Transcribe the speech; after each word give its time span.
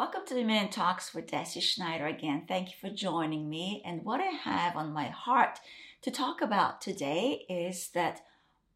Welcome 0.00 0.22
to 0.28 0.34
Dominion 0.34 0.70
Talks 0.70 1.12
with 1.12 1.26
Deci 1.26 1.60
Schneider 1.60 2.06
again. 2.06 2.44
Thank 2.48 2.68
you 2.68 2.74
for 2.80 2.88
joining 2.88 3.50
me. 3.50 3.82
And 3.84 4.02
what 4.02 4.18
I 4.18 4.28
have 4.28 4.74
on 4.74 4.94
my 4.94 5.08
heart 5.08 5.60
to 6.00 6.10
talk 6.10 6.40
about 6.40 6.80
today 6.80 7.44
is 7.50 7.90
that 7.90 8.22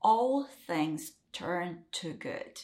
all 0.03 0.47
things 0.67 1.13
turn 1.33 1.85
to 1.93 2.13
good. 2.13 2.61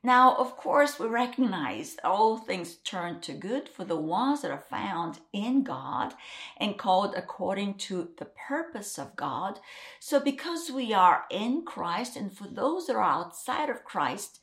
Now, 0.00 0.36
of 0.36 0.56
course, 0.56 1.00
we 1.00 1.08
recognize 1.08 1.96
all 2.04 2.36
things 2.36 2.76
turn 2.76 3.20
to 3.22 3.32
good 3.32 3.68
for 3.68 3.84
the 3.84 3.96
ones 3.96 4.42
that 4.42 4.52
are 4.52 4.64
found 4.70 5.18
in 5.32 5.64
God 5.64 6.14
and 6.58 6.78
called 6.78 7.16
according 7.16 7.78
to 7.78 8.10
the 8.16 8.28
purpose 8.46 8.96
of 8.96 9.16
God. 9.16 9.58
So, 9.98 10.20
because 10.20 10.70
we 10.70 10.94
are 10.94 11.24
in 11.32 11.64
Christ, 11.64 12.14
and 12.14 12.32
for 12.32 12.46
those 12.46 12.86
that 12.86 12.94
are 12.94 13.02
outside 13.02 13.70
of 13.70 13.82
Christ, 13.84 14.38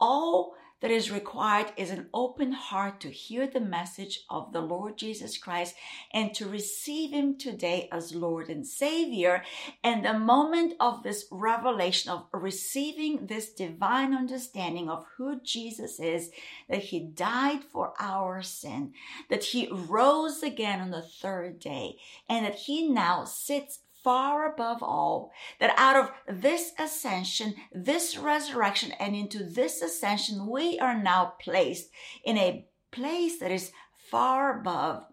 all 0.00 0.56
that 0.80 0.90
is 0.90 1.10
required 1.10 1.72
is 1.76 1.90
an 1.90 2.08
open 2.12 2.52
heart 2.52 3.00
to 3.00 3.10
hear 3.10 3.46
the 3.46 3.60
message 3.60 4.20
of 4.28 4.52
the 4.52 4.60
Lord 4.60 4.98
Jesus 4.98 5.38
Christ 5.38 5.74
and 6.12 6.34
to 6.34 6.48
receive 6.48 7.10
Him 7.10 7.38
today 7.38 7.88
as 7.90 8.14
Lord 8.14 8.48
and 8.50 8.66
Savior. 8.66 9.42
And 9.82 10.04
the 10.04 10.18
moment 10.18 10.74
of 10.80 11.02
this 11.02 11.26
revelation 11.30 12.10
of 12.10 12.26
receiving 12.32 13.26
this 13.26 13.52
divine 13.52 14.12
understanding 14.12 14.90
of 14.90 15.06
who 15.16 15.40
Jesus 15.42 15.98
is, 16.00 16.30
that 16.68 16.84
He 16.84 17.00
died 17.00 17.64
for 17.64 17.94
our 17.98 18.42
sin, 18.42 18.92
that 19.30 19.44
He 19.44 19.68
rose 19.70 20.42
again 20.42 20.80
on 20.80 20.90
the 20.90 21.02
third 21.02 21.60
day, 21.60 21.96
and 22.28 22.44
that 22.44 22.56
He 22.56 22.88
now 22.88 23.24
sits 23.24 23.80
far 24.04 24.52
above 24.52 24.82
all, 24.82 25.32
that 25.58 25.74
out 25.76 25.96
of 25.96 26.12
this 26.28 26.72
ascension, 26.78 27.54
this 27.72 28.16
resurrection, 28.16 28.92
and 29.00 29.16
into 29.16 29.42
this 29.42 29.82
ascension, 29.82 30.46
we 30.46 30.78
are 30.78 31.02
now 31.02 31.32
placed 31.40 31.88
in 32.24 32.38
a 32.38 32.66
place 32.92 33.38
that 33.40 33.50
is 33.50 33.72
far 34.10 34.60
above 34.60 35.04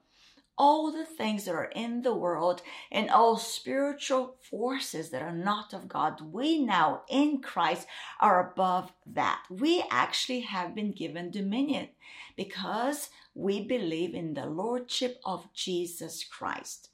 all 0.58 0.91
the 0.91 1.05
things 1.05 1.45
that 1.45 1.56
are 1.56 1.72
in 1.75 2.03
the 2.03 2.14
world 2.14 2.61
and 2.92 3.09
all 3.09 3.36
spiritual 3.36 4.36
forces 4.48 5.09
that 5.09 5.23
are 5.23 5.36
not 5.36 5.73
of 5.73 5.88
God. 5.88 6.22
We 6.22 6.59
now 6.59 7.02
in 7.09 7.42
Christ 7.42 7.88
are 8.20 8.52
above 8.52 8.92
that. 9.08 9.42
We 9.50 9.83
actually 9.89 10.42
have 10.42 10.76
been 10.76 10.92
given 10.92 11.31
dominion 11.31 11.89
because 12.36 13.09
we 13.33 13.66
believe 13.66 14.14
in 14.14 14.36
the 14.36 14.45
Lordship 14.45 15.20
of 15.26 15.52
Jesus 15.52 16.23
Christ. 16.23 16.91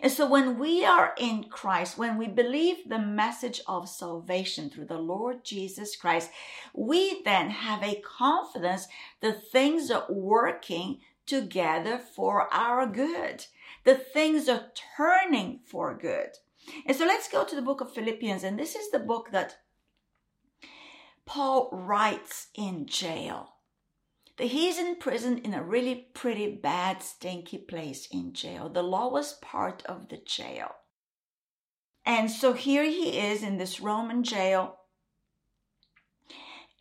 And 0.00 0.12
so 0.12 0.28
when 0.28 0.58
we 0.58 0.84
are 0.84 1.14
in 1.18 1.44
Christ, 1.44 1.98
when 1.98 2.18
we 2.18 2.28
believe 2.28 2.88
the 2.88 2.98
message 2.98 3.60
of 3.66 3.88
salvation 3.88 4.70
through 4.70 4.86
the 4.86 4.98
Lord 4.98 5.44
Jesus 5.44 5.96
Christ, 5.96 6.30
we 6.74 7.22
then 7.24 7.50
have 7.50 7.82
a 7.82 8.02
confidence 8.02 8.86
that 9.20 9.50
things 9.50 9.90
are 9.90 10.06
working 10.08 11.00
together 11.26 11.98
for 11.98 12.52
our 12.52 12.86
good. 12.86 13.46
The 13.84 13.94
things 13.94 14.48
are 14.48 14.66
turning 14.96 15.60
for 15.64 15.96
good. 15.96 16.30
And 16.84 16.96
so 16.96 17.06
let's 17.06 17.28
go 17.28 17.44
to 17.44 17.56
the 17.56 17.62
book 17.62 17.80
of 17.80 17.92
Philippians. 17.92 18.44
And 18.44 18.58
this 18.58 18.74
is 18.74 18.90
the 18.90 18.98
book 18.98 19.30
that 19.32 19.56
Paul 21.24 21.68
writes 21.72 22.48
in 22.54 22.86
jail 22.86 23.55
that 24.38 24.48
he's 24.48 24.78
in 24.78 24.96
prison 24.96 25.38
in 25.38 25.54
a 25.54 25.62
really 25.62 26.08
pretty 26.14 26.50
bad, 26.54 27.02
stinky 27.02 27.58
place 27.58 28.06
in 28.10 28.32
jail. 28.32 28.68
The 28.68 28.82
lowest 28.82 29.40
part 29.40 29.82
of 29.86 30.08
the 30.08 30.18
jail. 30.18 30.72
And 32.04 32.30
so 32.30 32.52
here 32.52 32.84
he 32.84 33.18
is 33.18 33.42
in 33.42 33.58
this 33.58 33.80
Roman 33.80 34.22
jail. 34.22 34.76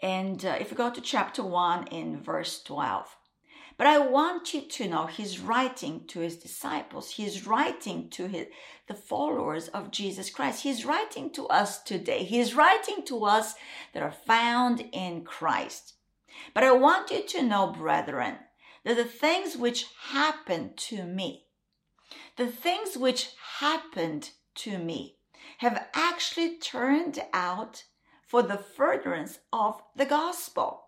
And 0.01 0.45
uh, 0.45 0.57
if 0.59 0.69
we 0.69 0.77
go 0.77 0.91
to 0.91 1.01
chapter 1.01 1.43
1 1.43 1.87
in 1.87 2.21
verse 2.21 2.61
12, 2.61 3.15
but 3.77 3.87
I 3.87 3.97
want 3.97 4.53
you 4.53 4.61
to 4.61 4.87
know 4.87 5.05
he's 5.05 5.39
writing 5.39 6.05
to 6.07 6.19
his 6.19 6.37
disciples. 6.37 7.11
He's 7.11 7.45
writing 7.45 8.09
to 8.11 8.27
his, 8.27 8.47
the 8.87 8.93
followers 8.93 9.67
of 9.69 9.91
Jesus 9.91 10.29
Christ. 10.29 10.63
He's 10.63 10.85
writing 10.85 11.29
to 11.31 11.47
us 11.47 11.83
today. 11.83 12.23
He's 12.23 12.53
writing 12.53 13.03
to 13.07 13.25
us 13.25 13.55
that 13.93 14.03
are 14.03 14.13
found 14.13 14.87
in 14.93 15.25
Christ. 15.25 15.94
But 16.53 16.63
I 16.63 16.71
want 16.71 17.11
you 17.11 17.25
to 17.25 17.43
know, 17.43 17.67
brethren, 17.67 18.37
that 18.83 18.95
the 18.95 19.05
things 19.05 19.57
which 19.57 19.87
happened 20.09 20.77
to 20.77 21.03
me, 21.03 21.45
the 22.37 22.47
things 22.47 22.97
which 22.97 23.31
happened 23.59 24.31
to 24.55 24.77
me, 24.77 25.17
have 25.59 25.87
actually 25.93 26.57
turned 26.57 27.19
out 27.33 27.83
for 28.27 28.41
the 28.41 28.57
furtherance 28.57 29.39
of 29.51 29.81
the 29.95 30.05
gospel. 30.05 30.83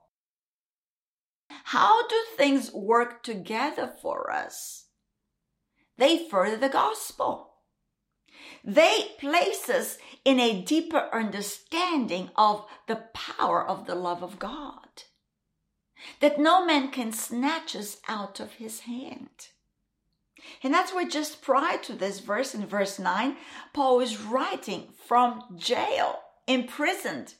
How 1.65 2.07
do 2.07 2.15
things 2.35 2.71
work 2.73 3.23
together 3.23 3.93
for 4.01 4.31
us? 4.31 4.87
They 5.97 6.27
further 6.29 6.57
the 6.57 6.69
gospel. 6.69 7.53
They 8.63 9.11
place 9.19 9.69
us 9.69 9.97
in 10.23 10.39
a 10.39 10.61
deeper 10.61 11.09
understanding 11.13 12.29
of 12.35 12.65
the 12.87 13.07
power 13.13 13.65
of 13.65 13.85
the 13.85 13.95
love 13.95 14.23
of 14.23 14.39
God 14.39 15.03
that 16.19 16.39
no 16.39 16.65
man 16.65 16.91
can 16.91 17.11
snatch 17.11 17.75
us 17.75 17.97
out 18.07 18.39
of 18.39 18.53
his 18.53 18.81
hand. 18.81 19.49
And 20.63 20.73
that's 20.73 20.93
where 20.93 21.07
just 21.07 21.41
prior 21.41 21.77
to 21.79 21.93
this 21.93 22.19
verse 22.19 22.53
in 22.53 22.65
verse 22.65 22.99
9, 22.99 23.35
Paul 23.73 23.99
is 23.99 24.21
writing 24.21 24.89
from 25.07 25.43
jail, 25.57 26.19
imprisoned. 26.47 27.35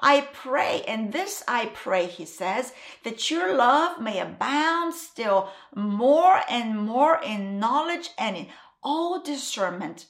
I 0.00 0.28
pray, 0.32 0.82
and 0.86 1.12
this 1.12 1.42
I 1.48 1.66
pray, 1.66 2.06
he 2.06 2.24
says, 2.24 2.72
that 3.02 3.30
your 3.30 3.54
love 3.54 4.00
may 4.00 4.20
abound 4.20 4.94
still 4.94 5.50
more 5.74 6.40
and 6.48 6.78
more 6.78 7.20
in 7.24 7.58
knowledge 7.58 8.10
and 8.16 8.36
in 8.36 8.46
all 8.82 9.20
discernment, 9.20 10.06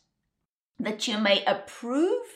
that 0.79 1.09
you 1.09 1.17
may 1.17 1.43
approve 1.47 2.27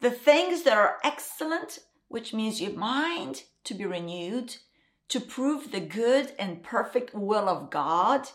the 0.00 0.10
things 0.10 0.62
that 0.64 0.76
are 0.76 0.96
excellent, 1.04 1.78
which 2.08 2.32
means 2.32 2.60
your 2.60 2.72
mind 2.72 3.42
to 3.64 3.74
be 3.74 3.84
renewed, 3.84 4.56
to 5.08 5.20
prove 5.20 5.70
the 5.70 5.80
good 5.80 6.32
and 6.38 6.62
perfect 6.62 7.14
will 7.14 7.48
of 7.48 7.70
God, 7.70 8.28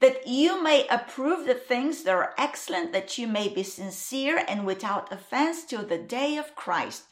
that 0.00 0.26
you 0.26 0.62
may 0.62 0.86
approve 0.88 1.46
the 1.46 1.54
things 1.54 2.02
that 2.02 2.14
are 2.14 2.34
excellent, 2.36 2.92
that 2.92 3.18
you 3.18 3.26
may 3.26 3.48
be 3.48 3.62
sincere 3.62 4.42
and 4.48 4.66
without 4.66 5.12
offense 5.12 5.64
till 5.64 5.84
the 5.84 5.98
day 5.98 6.36
of 6.36 6.54
Christ. 6.54 7.04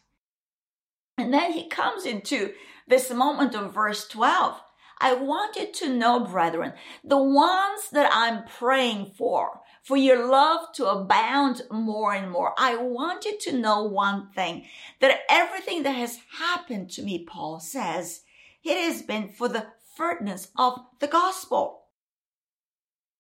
And 1.17 1.33
then 1.33 1.53
he 1.53 1.69
comes 1.69 2.07
into 2.07 2.53
this 2.87 3.11
moment 3.11 3.55
of 3.55 3.75
verse 3.75 4.07
12. 4.09 4.61
I 5.01 5.15
want 5.15 5.57
you 5.57 5.71
to 5.73 5.95
know, 5.95 6.21
brethren, 6.21 6.73
the 7.05 7.23
ones 7.23 7.91
that 7.93 8.11
I'm 8.13 8.45
praying 8.45 9.13
for, 9.17 9.61
for 9.89 9.97
your 9.97 10.29
love 10.29 10.71
to 10.75 10.87
abound 10.87 11.63
more 11.71 12.13
and 12.13 12.31
more. 12.31 12.53
I 12.59 12.77
want 12.77 13.25
you 13.25 13.39
to 13.39 13.59
know 13.59 13.85
one 13.85 14.29
thing 14.35 14.67
that 15.01 15.21
everything 15.31 15.83
that 15.85 15.97
has 15.97 16.19
happened 16.39 16.91
to 16.91 17.03
me, 17.03 17.25
Paul 17.25 17.59
says, 17.59 18.21
it 18.63 18.77
has 18.77 19.01
been 19.01 19.31
for 19.31 19.49
the 19.49 19.69
furtherance 19.97 20.49
of 20.59 20.79
the 21.01 21.07
gospel. 21.07 21.87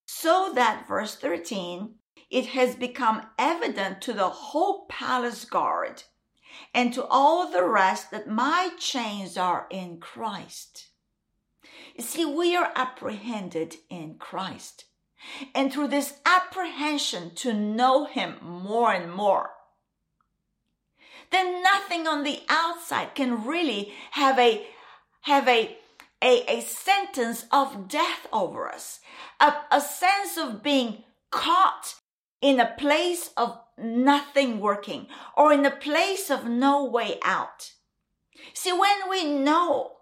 So 0.04 0.52
that, 0.56 0.86
verse 0.86 1.14
13, 1.14 1.94
it 2.28 2.44
has 2.48 2.76
become 2.76 3.22
evident 3.38 4.02
to 4.02 4.12
the 4.12 4.28
whole 4.28 4.84
palace 4.90 5.46
guard 5.46 6.02
and 6.74 6.92
to 6.92 7.06
all 7.06 7.50
the 7.50 7.64
rest 7.64 8.10
that 8.10 8.28
my 8.28 8.68
chains 8.78 9.38
are 9.38 9.68
in 9.70 10.00
Christ. 10.00 10.88
You 11.96 12.04
see, 12.04 12.26
we 12.26 12.54
are 12.54 12.72
apprehended 12.76 13.76
in 13.88 14.16
Christ. 14.18 14.84
And 15.54 15.72
through 15.72 15.88
this 15.88 16.14
apprehension 16.24 17.34
to 17.36 17.52
know 17.52 18.06
Him 18.06 18.36
more 18.42 18.92
and 18.92 19.12
more, 19.12 19.50
then 21.30 21.62
nothing 21.62 22.06
on 22.06 22.24
the 22.24 22.40
outside 22.48 23.14
can 23.14 23.44
really 23.44 23.92
have 24.12 24.38
a, 24.38 24.66
have 25.22 25.46
a, 25.48 25.76
a, 26.22 26.58
a 26.58 26.60
sentence 26.62 27.44
of 27.52 27.88
death 27.88 28.26
over 28.32 28.68
us, 28.68 29.00
a, 29.40 29.52
a 29.70 29.80
sense 29.80 30.36
of 30.38 30.62
being 30.62 31.04
caught 31.30 31.96
in 32.40 32.60
a 32.60 32.74
place 32.78 33.30
of 33.36 33.58
nothing 33.76 34.60
working 34.60 35.06
or 35.36 35.52
in 35.52 35.64
a 35.66 35.70
place 35.70 36.30
of 36.30 36.46
no 36.46 36.84
way 36.84 37.18
out. 37.22 37.72
See, 38.54 38.72
when 38.72 39.10
we 39.10 39.24
know 39.24 39.92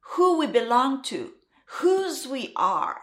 who 0.00 0.38
we 0.38 0.46
belong 0.46 1.02
to, 1.04 1.32
whose 1.66 2.26
we 2.26 2.52
are, 2.56 3.00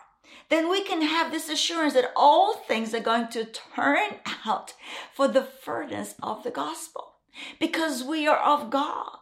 then 0.49 0.69
we 0.69 0.81
can 0.83 1.01
have 1.01 1.31
this 1.31 1.49
assurance 1.49 1.93
that 1.93 2.11
all 2.15 2.53
things 2.53 2.93
are 2.93 2.99
going 2.99 3.27
to 3.29 3.45
turn 3.45 4.15
out 4.45 4.73
for 5.13 5.27
the 5.27 5.43
furtherance 5.43 6.15
of 6.23 6.43
the 6.43 6.51
gospel 6.51 7.15
because 7.59 8.03
we 8.03 8.27
are 8.27 8.37
of 8.37 8.69
God. 8.69 9.19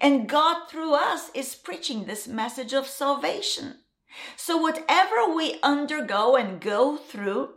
And 0.00 0.28
God 0.28 0.68
through 0.68 0.94
us 0.94 1.30
is 1.34 1.54
preaching 1.54 2.04
this 2.04 2.26
message 2.26 2.72
of 2.72 2.86
salvation. 2.86 3.76
So 4.36 4.56
whatever 4.56 5.34
we 5.34 5.58
undergo 5.62 6.36
and 6.36 6.60
go 6.60 6.96
through, 6.96 7.50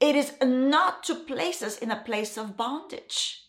it 0.00 0.16
is 0.16 0.32
not 0.42 1.02
to 1.04 1.14
place 1.14 1.62
us 1.62 1.78
in 1.78 1.90
a 1.90 2.02
place 2.02 2.36
of 2.36 2.56
bondage, 2.56 3.42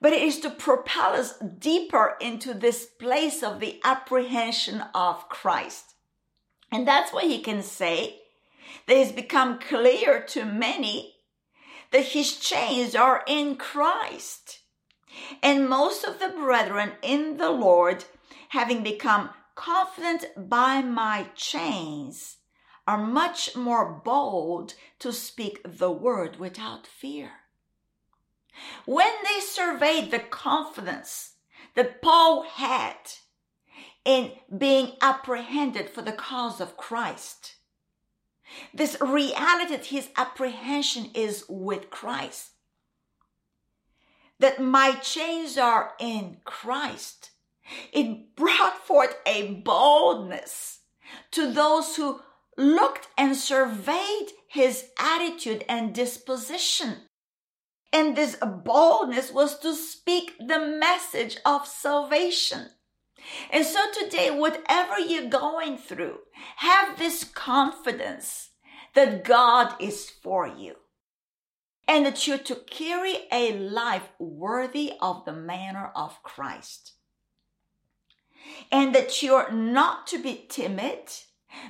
but 0.00 0.12
it 0.12 0.22
is 0.22 0.40
to 0.40 0.50
propel 0.50 1.12
us 1.12 1.38
deeper 1.38 2.16
into 2.20 2.54
this 2.54 2.86
place 2.86 3.42
of 3.42 3.60
the 3.60 3.80
apprehension 3.84 4.84
of 4.94 5.28
Christ. 5.28 5.94
And 6.70 6.86
that's 6.86 7.12
why 7.12 7.22
he 7.22 7.40
can 7.40 7.62
say 7.62 8.20
that 8.86 8.96
it's 8.96 9.12
become 9.12 9.58
clear 9.58 10.20
to 10.28 10.44
many 10.44 11.14
that 11.90 12.06
his 12.06 12.36
chains 12.36 12.94
are 12.94 13.24
in 13.26 13.56
Christ. 13.56 14.60
And 15.42 15.68
most 15.68 16.04
of 16.04 16.18
the 16.18 16.28
brethren 16.28 16.92
in 17.02 17.38
the 17.38 17.50
Lord, 17.50 18.04
having 18.50 18.82
become 18.82 19.30
confident 19.54 20.26
by 20.36 20.82
my 20.82 21.28
chains, 21.34 22.36
are 22.86 22.98
much 22.98 23.56
more 23.56 24.00
bold 24.04 24.74
to 24.98 25.12
speak 25.12 25.60
the 25.64 25.90
word 25.90 26.38
without 26.38 26.86
fear. 26.86 27.30
When 28.86 29.12
they 29.24 29.40
surveyed 29.40 30.10
the 30.10 30.18
confidence 30.18 31.34
that 31.74 32.00
Paul 32.02 32.42
had 32.42 32.96
in 34.04 34.32
being 34.56 34.92
apprehended 35.00 35.90
for 35.90 36.02
the 36.02 36.12
cause 36.12 36.60
of 36.60 36.76
Christ, 36.76 37.56
this 38.72 38.96
reality 39.00 39.76
that 39.76 39.86
his 39.86 40.08
apprehension 40.16 41.10
is 41.14 41.44
with 41.48 41.90
Christ, 41.90 42.50
that 44.38 44.60
my 44.60 44.92
chains 44.92 45.58
are 45.58 45.92
in 45.98 46.38
Christ, 46.44 47.30
it 47.92 48.34
brought 48.34 48.86
forth 48.86 49.16
a 49.26 49.54
boldness 49.54 50.80
to 51.32 51.52
those 51.52 51.96
who 51.96 52.20
looked 52.56 53.08
and 53.16 53.36
surveyed 53.36 54.28
his 54.48 54.86
attitude 54.98 55.64
and 55.68 55.94
disposition. 55.94 56.96
And 57.92 58.16
this 58.16 58.36
boldness 58.36 59.32
was 59.32 59.58
to 59.60 59.74
speak 59.74 60.34
the 60.38 60.58
message 60.58 61.38
of 61.44 61.66
salvation. 61.66 62.68
And 63.50 63.64
so 63.64 63.80
today, 63.92 64.30
whatever 64.30 64.98
you're 64.98 65.28
going 65.28 65.78
through, 65.78 66.18
have 66.56 66.98
this 66.98 67.24
confidence 67.24 68.50
that 68.94 69.24
God 69.24 69.74
is 69.80 70.10
for 70.10 70.46
you 70.46 70.76
and 71.86 72.04
that 72.04 72.26
you're 72.26 72.38
to 72.38 72.54
carry 72.54 73.16
a 73.32 73.52
life 73.58 74.10
worthy 74.18 74.92
of 75.00 75.24
the 75.24 75.32
manner 75.32 75.90
of 75.96 76.22
Christ. 76.22 76.92
And 78.70 78.94
that 78.94 79.22
you're 79.22 79.50
not 79.50 80.06
to 80.08 80.22
be 80.22 80.46
timid, 80.48 81.10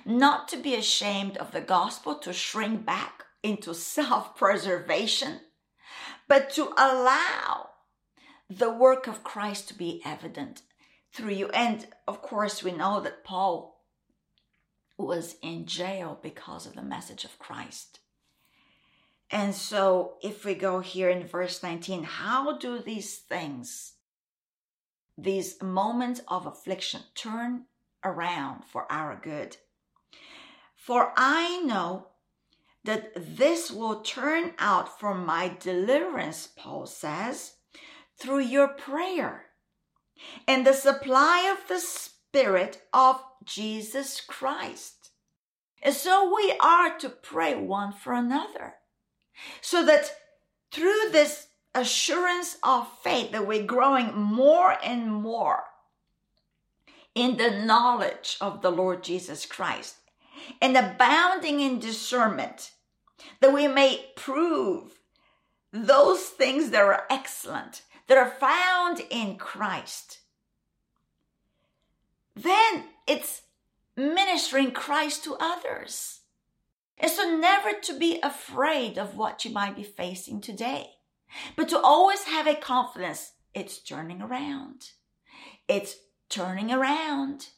not 0.04 0.48
to 0.48 0.56
be 0.56 0.74
ashamed 0.74 1.36
of 1.36 1.52
the 1.52 1.60
gospel, 1.60 2.16
to 2.16 2.32
shrink 2.32 2.84
back 2.84 3.24
into 3.42 3.74
self 3.74 4.36
preservation, 4.36 5.40
but 6.28 6.50
to 6.50 6.72
allow 6.76 7.70
the 8.50 8.70
work 8.70 9.06
of 9.06 9.24
Christ 9.24 9.68
to 9.68 9.74
be 9.74 10.02
evident 10.04 10.62
through 11.12 11.32
you. 11.32 11.48
And 11.50 11.86
of 12.06 12.22
course, 12.22 12.62
we 12.62 12.72
know 12.72 13.00
that 13.00 13.24
Paul 13.24 13.84
was 14.96 15.36
in 15.42 15.66
jail 15.66 16.18
because 16.22 16.66
of 16.66 16.74
the 16.74 16.82
message 16.82 17.24
of 17.24 17.38
Christ. 17.38 18.00
And 19.30 19.54
so, 19.54 20.14
if 20.22 20.44
we 20.44 20.54
go 20.54 20.80
here 20.80 21.10
in 21.10 21.26
verse 21.26 21.62
19, 21.62 22.02
how 22.02 22.56
do 22.56 22.78
these 22.78 23.16
things, 23.16 23.94
these 25.18 25.62
moments 25.62 26.22
of 26.28 26.46
affliction, 26.46 27.02
turn 27.14 27.64
around 28.02 28.64
for 28.64 28.90
our 28.90 29.20
good? 29.22 29.58
For 30.74 31.12
I 31.16 31.60
know 31.60 32.06
that 32.84 33.12
this 33.14 33.70
will 33.70 34.00
turn 34.00 34.52
out 34.58 34.98
for 34.98 35.14
my 35.14 35.54
deliverance, 35.60 36.48
Paul 36.56 36.86
says, 36.86 37.56
through 38.18 38.40
your 38.40 38.68
prayer 38.68 39.47
and 40.46 40.66
the 40.66 40.72
supply 40.72 41.52
of 41.52 41.68
the 41.68 41.80
Spirit 41.80 42.82
of 42.92 43.22
Jesus 43.44 44.20
Christ. 44.20 45.10
And 45.82 45.94
so 45.94 46.34
we 46.34 46.54
are 46.60 46.98
to 46.98 47.08
pray 47.08 47.54
one 47.54 47.92
for 47.92 48.12
another 48.12 48.74
so 49.60 49.84
that 49.84 50.10
through 50.72 51.10
this 51.12 51.48
assurance 51.74 52.56
of 52.62 52.88
faith 53.02 53.32
that 53.32 53.46
we're 53.46 53.62
growing 53.62 54.12
more 54.14 54.76
and 54.84 55.12
more 55.12 55.64
in 57.14 57.36
the 57.36 57.50
knowledge 57.50 58.36
of 58.40 58.62
the 58.62 58.70
Lord 58.70 59.02
Jesus 59.02 59.46
Christ 59.46 59.96
and 60.60 60.76
abounding 60.76 61.60
in 61.60 61.78
discernment 61.78 62.72
that 63.40 63.52
we 63.52 63.68
may 63.68 64.06
prove 64.16 64.98
those 65.72 66.22
things 66.22 66.70
that 66.70 66.82
are 66.82 67.04
excellent 67.10 67.82
that 68.08 68.18
are 68.18 68.30
found 68.30 69.00
in 69.10 69.36
Christ, 69.36 70.18
then 72.34 72.84
it's 73.06 73.42
ministering 73.96 74.72
Christ 74.72 75.24
to 75.24 75.36
others. 75.38 76.20
And 76.98 77.10
so 77.10 77.36
never 77.36 77.72
to 77.82 77.96
be 77.96 78.18
afraid 78.22 78.98
of 78.98 79.16
what 79.16 79.44
you 79.44 79.52
might 79.52 79.76
be 79.76 79.84
facing 79.84 80.40
today, 80.40 80.90
but 81.54 81.68
to 81.68 81.78
always 81.78 82.24
have 82.24 82.46
a 82.46 82.54
confidence 82.54 83.32
it's 83.54 83.78
turning 83.78 84.22
around. 84.22 84.90
It's 85.66 85.96
turning 86.28 86.70
around. 86.70 87.48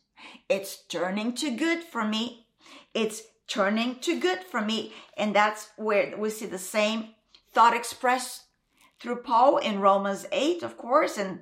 It's 0.49 0.83
turning 0.89 1.35
to 1.35 1.51
good 1.51 1.83
for 1.83 2.05
me. 2.05 2.47
It's 2.95 3.23
turning 3.49 3.99
to 4.01 4.19
good 4.19 4.43
for 4.43 4.61
me. 4.61 4.95
And 5.17 5.35
that's 5.35 5.69
where 5.77 6.15
we 6.17 6.31
see 6.31 6.47
the 6.47 6.59
same 6.59 7.15
thought 7.53 7.77
expressed 7.77 8.45
through 9.01 9.23
Paul 9.23 9.57
in 9.57 9.81
Romans 9.81 10.27
8, 10.31 10.63
of 10.63 10.77
course, 10.77 11.17
and 11.17 11.41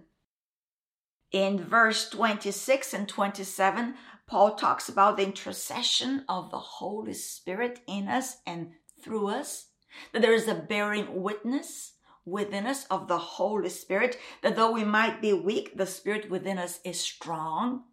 in 1.32 1.62
verse 1.62 2.08
26 2.08 2.94
and 2.94 3.08
27, 3.08 3.94
Paul 4.26 4.54
talks 4.54 4.88
about 4.88 5.16
the 5.16 5.24
intercession 5.24 6.24
of 6.28 6.50
the 6.50 6.58
Holy 6.58 7.14
Spirit 7.14 7.80
in 7.86 8.08
us 8.08 8.38
and 8.46 8.72
through 9.02 9.28
us, 9.28 9.66
that 10.12 10.22
there 10.22 10.34
is 10.34 10.48
a 10.48 10.54
bearing 10.54 11.22
witness 11.22 11.94
within 12.24 12.66
us 12.66 12.86
of 12.86 13.08
the 13.08 13.18
Holy 13.18 13.70
Spirit, 13.70 14.18
that 14.42 14.54
though 14.54 14.70
we 14.70 14.84
might 14.84 15.20
be 15.20 15.32
weak, 15.32 15.76
the 15.76 15.86
Spirit 15.86 16.30
within 16.30 16.58
us 16.58 16.78
is 16.84 17.00
strong. 17.00 17.84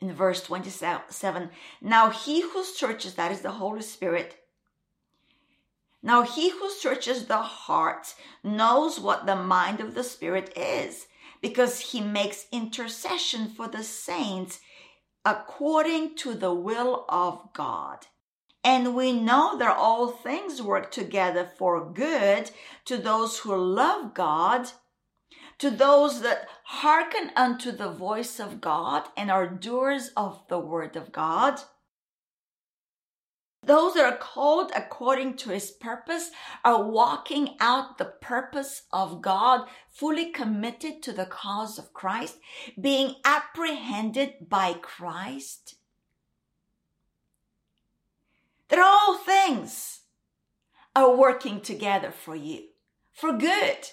In 0.00 0.12
verse 0.12 0.42
27, 0.44 1.50
now 1.82 2.10
he 2.10 2.40
who 2.40 2.62
searches, 2.62 3.14
that 3.14 3.32
is 3.32 3.40
the 3.40 3.50
Holy 3.50 3.82
Spirit, 3.82 4.36
now 6.02 6.22
he 6.22 6.50
who 6.50 6.70
searches 6.70 7.26
the 7.26 7.42
heart 7.42 8.14
knows 8.44 9.00
what 9.00 9.26
the 9.26 9.36
mind 9.36 9.80
of 9.80 9.94
the 9.94 10.04
Spirit 10.04 10.52
is, 10.56 11.06
because 11.40 11.80
he 11.80 12.00
makes 12.00 12.46
intercession 12.52 13.48
for 13.48 13.68
the 13.68 13.82
saints 13.82 14.60
according 15.24 16.14
to 16.16 16.34
the 16.34 16.54
will 16.54 17.04
of 17.08 17.52
God. 17.52 18.06
And 18.64 18.94
we 18.94 19.12
know 19.12 19.56
that 19.58 19.76
all 19.76 20.08
things 20.08 20.60
work 20.60 20.90
together 20.90 21.48
for 21.58 21.92
good 21.92 22.50
to 22.84 22.96
those 22.96 23.38
who 23.38 23.56
love 23.56 24.14
God, 24.14 24.70
to 25.58 25.70
those 25.70 26.22
that 26.22 26.48
hearken 26.64 27.30
unto 27.36 27.72
the 27.72 27.90
voice 27.90 28.38
of 28.38 28.60
God 28.60 29.08
and 29.16 29.30
are 29.30 29.48
doers 29.48 30.10
of 30.16 30.42
the 30.48 30.58
word 30.58 30.96
of 30.96 31.12
God. 31.12 31.60
Those 33.68 33.92
that 33.94 34.10
are 34.10 34.16
called 34.16 34.72
according 34.74 35.34
to 35.36 35.50
his 35.50 35.70
purpose 35.70 36.30
are 36.64 36.82
walking 36.82 37.54
out 37.60 37.98
the 37.98 38.06
purpose 38.06 38.84
of 38.90 39.20
God, 39.20 39.68
fully 39.90 40.30
committed 40.30 41.02
to 41.02 41.12
the 41.12 41.26
cause 41.26 41.78
of 41.78 41.92
Christ, 41.92 42.38
being 42.80 43.16
apprehended 43.26 44.48
by 44.48 44.72
Christ. 44.72 45.74
That 48.70 48.78
all 48.78 49.18
things 49.18 50.00
are 50.96 51.14
working 51.14 51.60
together 51.60 52.10
for 52.10 52.34
you, 52.34 52.68
for 53.12 53.34
good. 53.34 53.90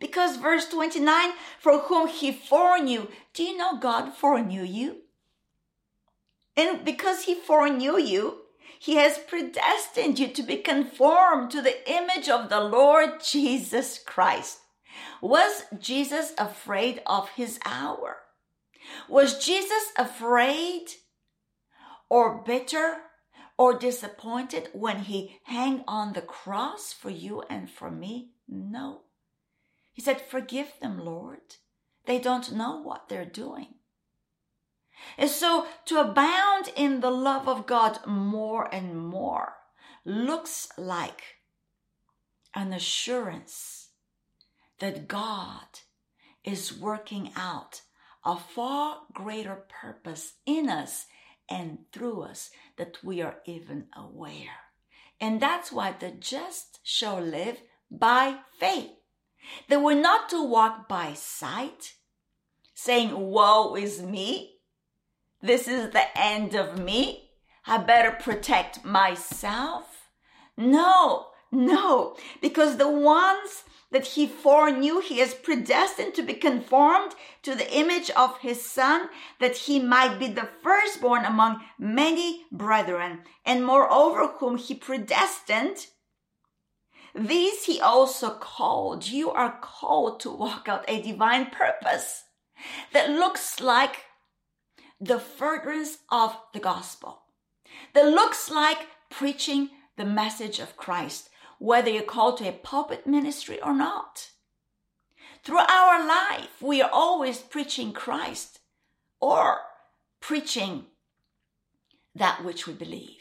Because 0.00 0.38
verse 0.38 0.68
29, 0.68 1.34
for 1.60 1.78
whom 1.82 2.08
he 2.08 2.32
foreknew, 2.32 3.06
do 3.32 3.44
you 3.44 3.56
know 3.56 3.78
God 3.78 4.12
foreknew 4.12 4.64
you? 4.64 5.02
And 6.56 6.84
because 6.84 7.26
he 7.26 7.36
foreknew 7.36 7.96
you, 7.96 8.40
he 8.78 8.96
has 8.96 9.18
predestined 9.18 10.18
you 10.18 10.28
to 10.28 10.42
be 10.42 10.56
conformed 10.56 11.50
to 11.50 11.62
the 11.62 11.90
image 11.90 12.28
of 12.28 12.48
the 12.48 12.60
Lord 12.60 13.22
Jesus 13.22 13.98
Christ. 13.98 14.58
Was 15.20 15.64
Jesus 15.78 16.32
afraid 16.38 17.02
of 17.06 17.30
his 17.30 17.58
hour? 17.64 18.18
Was 19.08 19.44
Jesus 19.44 19.92
afraid 19.96 20.86
or 22.08 22.42
bitter 22.42 22.98
or 23.56 23.78
disappointed 23.78 24.68
when 24.72 25.00
he 25.00 25.38
hung 25.44 25.84
on 25.86 26.12
the 26.12 26.22
cross 26.22 26.92
for 26.92 27.10
you 27.10 27.42
and 27.48 27.70
for 27.70 27.90
me? 27.90 28.30
No. 28.48 29.02
He 29.92 30.02
said, 30.02 30.20
Forgive 30.20 30.72
them, 30.80 31.04
Lord. 31.04 31.56
They 32.06 32.18
don't 32.18 32.52
know 32.52 32.80
what 32.80 33.08
they're 33.08 33.24
doing. 33.24 33.74
And 35.18 35.30
so 35.30 35.66
to 35.86 36.00
abound 36.00 36.70
in 36.76 37.00
the 37.00 37.10
love 37.10 37.48
of 37.48 37.66
God 37.66 37.98
more 38.06 38.72
and 38.72 38.98
more 38.98 39.54
looks 40.04 40.68
like 40.76 41.22
an 42.54 42.72
assurance 42.72 43.88
that 44.78 45.08
God 45.08 45.80
is 46.44 46.78
working 46.78 47.30
out 47.36 47.82
a 48.24 48.36
far 48.36 49.02
greater 49.12 49.64
purpose 49.80 50.34
in 50.46 50.68
us 50.68 51.06
and 51.48 51.78
through 51.92 52.22
us 52.22 52.50
that 52.76 52.96
we 53.02 53.20
are 53.20 53.36
even 53.46 53.86
aware. 53.96 54.64
And 55.20 55.40
that's 55.40 55.70
why 55.70 55.92
the 55.92 56.10
just 56.10 56.80
shall 56.82 57.20
live 57.20 57.60
by 57.90 58.38
faith. 58.58 58.90
That 59.68 59.82
we're 59.82 60.00
not 60.00 60.28
to 60.30 60.42
walk 60.42 60.88
by 60.88 61.12
sight, 61.12 61.94
saying, 62.74 63.14
Woe 63.14 63.74
is 63.76 64.02
me. 64.02 64.53
This 65.44 65.68
is 65.68 65.90
the 65.90 66.06
end 66.18 66.54
of 66.54 66.78
me. 66.78 67.28
I 67.66 67.76
better 67.76 68.12
protect 68.12 68.82
myself. 68.82 70.08
No, 70.56 71.26
no, 71.52 72.16
because 72.40 72.78
the 72.78 72.88
ones 72.88 73.64
that 73.90 74.06
he 74.06 74.26
foreknew, 74.26 75.02
he 75.02 75.18
has 75.18 75.34
predestined 75.34 76.14
to 76.14 76.22
be 76.22 76.32
conformed 76.32 77.14
to 77.42 77.54
the 77.54 77.70
image 77.76 78.08
of 78.12 78.38
his 78.38 78.64
son, 78.64 79.10
that 79.38 79.54
he 79.54 79.78
might 79.78 80.18
be 80.18 80.28
the 80.28 80.48
firstborn 80.62 81.26
among 81.26 81.60
many 81.78 82.46
brethren. 82.50 83.24
And 83.44 83.66
moreover, 83.66 84.28
whom 84.38 84.56
he 84.56 84.74
predestined, 84.74 85.88
these 87.14 87.64
he 87.64 87.82
also 87.82 88.30
called. 88.30 89.08
You 89.08 89.30
are 89.30 89.58
called 89.60 90.20
to 90.20 90.30
walk 90.30 90.70
out 90.70 90.86
a 90.88 91.02
divine 91.02 91.50
purpose 91.50 92.22
that 92.94 93.10
looks 93.10 93.60
like 93.60 94.06
the 95.04 95.18
furtherance 95.18 95.98
of 96.10 96.36
the 96.52 96.60
gospel, 96.60 97.22
that 97.92 98.06
looks 98.06 98.50
like 98.50 98.86
preaching 99.10 99.70
the 99.96 100.04
message 100.04 100.58
of 100.58 100.76
Christ, 100.76 101.30
whether 101.58 101.90
you're 101.90 102.02
called 102.02 102.38
to 102.38 102.48
a 102.48 102.52
pulpit 102.52 103.06
ministry 103.06 103.60
or 103.62 103.74
not. 103.74 104.30
Through 105.42 105.58
our 105.58 106.06
life, 106.06 106.62
we 106.62 106.80
are 106.80 106.90
always 106.90 107.38
preaching 107.38 107.92
Christ 107.92 108.60
or 109.20 109.58
preaching 110.20 110.86
that 112.14 112.44
which 112.44 112.66
we 112.66 112.72
believe. 112.72 113.20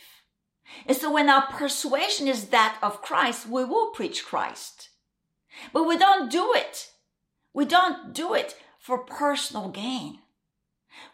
And 0.86 0.96
so 0.96 1.12
when 1.12 1.30
our 1.30 1.48
persuasion 1.48 2.28
is 2.28 2.46
that 2.46 2.78
of 2.82 3.02
Christ, 3.02 3.48
we 3.48 3.66
will 3.66 3.88
preach 3.88 4.26
Christ. 4.26 4.90
But 5.74 5.84
we 5.84 5.98
don't 5.98 6.32
do 6.32 6.54
it. 6.54 6.92
We 7.54 7.66
don't 7.66 8.14
do 8.14 8.34
it 8.34 8.56
for 8.80 8.98
personal 8.98 9.70
gain. 9.70 10.20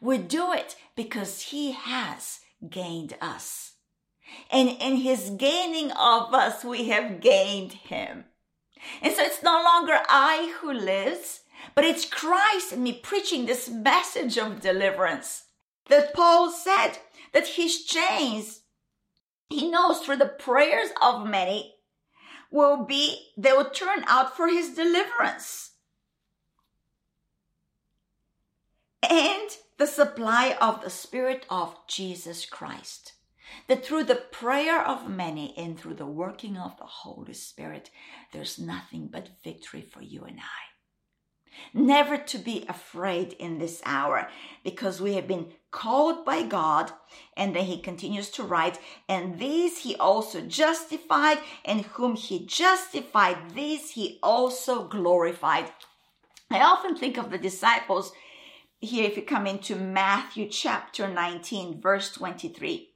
We 0.01 0.17
do 0.17 0.53
it 0.53 0.75
because 0.95 1.41
he 1.41 1.71
has 1.73 2.39
gained 2.69 3.15
us. 3.21 3.73
And 4.51 4.69
in 4.69 4.97
his 4.97 5.31
gaining 5.31 5.91
of 5.91 6.33
us, 6.33 6.63
we 6.63 6.89
have 6.89 7.21
gained 7.21 7.73
him. 7.73 8.25
And 9.01 9.13
so 9.13 9.23
it's 9.23 9.43
no 9.43 9.61
longer 9.63 9.99
I 10.07 10.55
who 10.59 10.71
lives, 10.71 11.41
but 11.75 11.83
it's 11.83 12.05
Christ 12.05 12.71
and 12.71 12.83
me 12.83 12.93
preaching 12.93 13.45
this 13.45 13.69
message 13.69 14.37
of 14.37 14.61
deliverance. 14.61 15.45
That 15.89 16.13
Paul 16.13 16.51
said 16.51 16.99
that 17.33 17.47
his 17.47 17.83
chains, 17.83 18.61
he 19.49 19.69
knows 19.69 19.99
through 19.99 20.17
the 20.17 20.25
prayers 20.27 20.89
of 21.01 21.27
many, 21.27 21.75
will 22.51 22.85
be, 22.85 23.31
they 23.37 23.51
will 23.51 23.69
turn 23.69 24.03
out 24.07 24.35
for 24.35 24.47
his 24.47 24.75
deliverance. 24.75 25.71
And 29.09 29.49
the 29.79 29.87
supply 29.87 30.57
of 30.61 30.81
the 30.81 30.89
Spirit 30.89 31.45
of 31.49 31.75
Jesus 31.87 32.45
Christ 32.45 33.13
that 33.67 33.83
through 33.83 34.03
the 34.03 34.15
prayer 34.15 34.85
of 34.85 35.09
many 35.09 35.53
and 35.57 35.79
through 35.79 35.95
the 35.95 36.05
working 36.05 36.57
of 36.57 36.77
the 36.77 36.85
Holy 36.85 37.33
Spirit, 37.33 37.89
there's 38.33 38.59
nothing 38.59 39.07
but 39.07 39.41
victory 39.43 39.81
for 39.81 40.01
you 40.01 40.23
and 40.23 40.37
I. 40.39 41.73
Never 41.73 42.17
to 42.17 42.37
be 42.37 42.65
afraid 42.67 43.33
in 43.33 43.57
this 43.57 43.81
hour 43.85 44.29
because 44.63 45.01
we 45.01 45.13
have 45.13 45.27
been 45.27 45.53
called 45.71 46.25
by 46.25 46.43
God. 46.43 46.91
And 47.35 47.55
then 47.55 47.65
he 47.65 47.81
continues 47.81 48.29
to 48.31 48.43
write, 48.43 48.79
and 49.07 49.39
these 49.39 49.79
he 49.79 49.95
also 49.95 50.41
justified, 50.41 51.39
and 51.65 51.81
whom 51.81 52.15
he 52.15 52.45
justified, 52.45 53.55
these 53.55 53.91
he 53.91 54.19
also 54.21 54.87
glorified. 54.87 55.71
I 56.51 56.61
often 56.61 56.95
think 56.95 57.17
of 57.17 57.29
the 57.29 57.37
disciples 57.37 58.11
here 58.79 59.05
if 59.05 59.17
you 59.17 59.23
come 59.23 59.47
into 59.47 59.75
Matthew 59.75 60.49
chapter 60.49 61.07
19, 61.07 61.81
verse 61.81 62.11
23. 62.11 62.89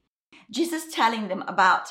Jesus 0.50 0.94
telling 0.94 1.28
them 1.28 1.44
about, 1.48 1.90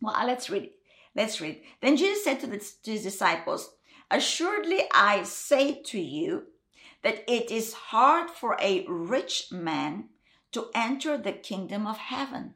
well, 0.00 0.26
let's 0.26 0.50
read 0.50 0.70
Let's 1.14 1.40
read. 1.40 1.60
Then 1.80 1.96
Jesus 1.96 2.24
said 2.24 2.40
to, 2.40 2.46
the, 2.46 2.58
to 2.58 2.90
his 2.90 3.02
disciples, 3.02 3.70
Assuredly 4.10 4.80
I 4.94 5.22
say 5.24 5.82
to 5.86 6.00
you 6.00 6.44
that 7.02 7.24
it 7.28 7.50
is 7.50 7.74
hard 7.74 8.30
for 8.30 8.56
a 8.60 8.84
rich 8.88 9.48
man 9.50 10.08
to 10.52 10.68
enter 10.74 11.18
the 11.18 11.32
kingdom 11.32 11.86
of 11.86 11.98
heaven. 11.98 12.54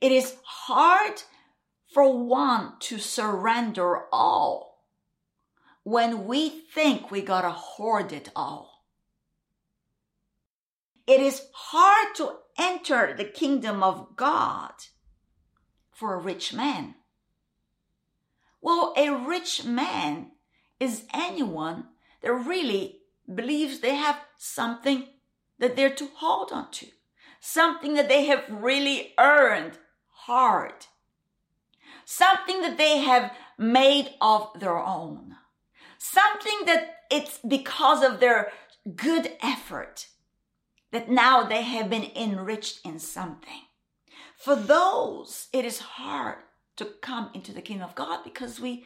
It 0.00 0.12
is 0.12 0.36
hard 0.44 1.22
for 1.92 2.24
one 2.24 2.74
to 2.80 2.98
surrender 2.98 4.02
all 4.12 4.65
when 5.86 6.26
we 6.26 6.48
think 6.48 7.12
we 7.12 7.22
gotta 7.22 7.52
hoard 7.52 8.12
it 8.12 8.28
all. 8.34 8.82
It 11.06 11.20
is 11.20 11.46
hard 11.52 12.12
to 12.16 12.38
enter 12.58 13.14
the 13.16 13.24
kingdom 13.24 13.84
of 13.84 14.16
God 14.16 14.72
for 15.92 16.14
a 16.14 16.18
rich 16.18 16.52
man? 16.52 16.96
Well, 18.60 18.94
a 18.96 19.10
rich 19.10 19.64
man 19.64 20.32
is 20.80 21.04
anyone 21.14 21.84
that 22.20 22.32
really 22.32 23.02
believes 23.32 23.78
they 23.78 23.94
have 23.94 24.18
something 24.36 25.04
that 25.60 25.76
they're 25.76 25.94
to 25.94 26.08
hold 26.16 26.50
on 26.50 26.72
to, 26.72 26.88
something 27.38 27.94
that 27.94 28.08
they 28.08 28.24
have 28.24 28.42
really 28.50 29.14
earned 29.20 29.78
hard, 30.26 30.86
something 32.04 32.60
that 32.62 32.76
they 32.76 32.98
have 32.98 33.30
made 33.56 34.14
of 34.20 34.50
their 34.58 34.78
own, 34.78 35.36
something 36.12 36.66
that 36.66 36.96
it's 37.10 37.38
because 37.46 38.02
of 38.02 38.20
their 38.20 38.52
good 38.94 39.32
effort 39.42 40.08
that 40.92 41.10
now 41.10 41.42
they 41.42 41.62
have 41.62 41.90
been 41.90 42.10
enriched 42.14 42.84
in 42.84 42.98
something. 42.98 43.62
For 44.36 44.54
those, 44.54 45.48
it 45.52 45.64
is 45.64 45.78
hard 45.80 46.38
to 46.76 46.84
come 46.84 47.30
into 47.34 47.52
the 47.52 47.62
kingdom 47.62 47.88
of 47.88 47.94
God 47.94 48.20
because 48.22 48.60
we, 48.60 48.84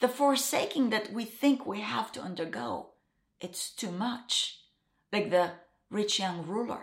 the 0.00 0.08
forsaking 0.08 0.90
that 0.90 1.12
we 1.12 1.24
think 1.24 1.66
we 1.66 1.80
have 1.80 2.12
to 2.12 2.20
undergo, 2.20 2.90
it's 3.40 3.70
too 3.70 3.90
much. 3.90 4.60
Like 5.12 5.30
the 5.30 5.52
rich 5.90 6.18
young 6.18 6.46
ruler 6.46 6.82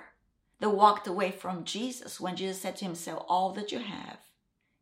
that 0.60 0.70
walked 0.70 1.08
away 1.08 1.32
from 1.32 1.66
Jesus 1.66 2.20
when 2.20 2.36
Jesus 2.36 2.62
said 2.62 2.76
to 2.78 2.86
him, 2.86 2.96
Sell 2.96 3.26
all 3.30 3.52
that 3.54 3.72
you 3.72 3.80
have 3.80 4.20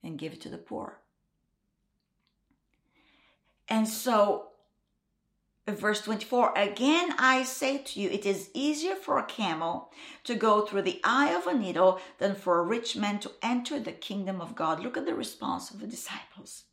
and 0.04 0.18
give 0.18 0.34
it 0.34 0.42
to 0.42 0.50
the 0.50 0.58
poor. 0.58 1.00
And 3.68 3.88
so 3.88 4.51
verse 5.68 6.02
24 6.02 6.58
again 6.58 7.14
i 7.20 7.44
say 7.44 7.78
to 7.78 8.02
you 8.02 8.10
it 8.10 8.26
is 8.26 8.50
easier 8.54 8.96
for 8.96 9.20
a 9.20 9.26
camel 9.26 9.92
to 10.24 10.34
go 10.34 10.66
through 10.66 10.82
the 10.82 11.00
eye 11.04 11.32
of 11.34 11.46
a 11.46 11.54
needle 11.54 12.00
than 12.18 12.34
for 12.34 12.60
a 12.60 12.64
rich 12.64 12.96
man 12.96 13.20
to 13.20 13.32
enter 13.42 13.80
the 13.80 13.92
kingdom 13.92 14.42
of 14.42 14.56
god. 14.56 14.80
Look 14.80 14.98
at 14.98 15.06
the 15.06 15.14
response 15.14 15.70
of 15.70 15.80
the 15.80 15.88
disciples. 15.88 16.64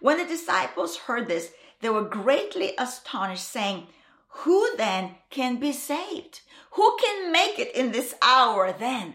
When 0.00 0.18
the 0.18 0.24
disciples 0.24 0.96
heard 0.96 1.28
this 1.28 1.52
they 1.80 1.90
were 1.90 2.04
greatly 2.04 2.74
astonished 2.78 3.48
saying 3.48 3.88
who 4.28 4.76
then 4.76 5.16
can 5.28 5.56
be 5.56 5.72
saved? 5.72 6.40
Who 6.72 6.96
can 7.02 7.32
make 7.32 7.58
it 7.58 7.74
in 7.74 7.92
this 7.92 8.14
hour 8.22 8.72
then? 8.72 9.14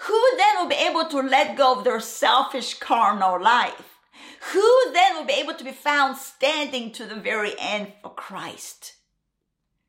Who 0.00 0.22
then 0.36 0.56
will 0.58 0.68
be 0.68 0.74
able 0.74 1.06
to 1.06 1.22
let 1.22 1.56
go 1.56 1.78
of 1.78 1.84
their 1.84 2.00
selfish 2.00 2.74
carnal 2.74 3.40
life 3.40 3.95
who 4.52 4.92
then 4.92 5.16
will 5.16 5.24
be 5.24 5.34
able 5.34 5.54
to 5.54 5.64
be 5.64 5.72
found 5.72 6.16
standing 6.16 6.92
to 6.92 7.06
the 7.06 7.16
very 7.16 7.54
end 7.58 7.92
for 8.02 8.14
Christ? 8.14 8.94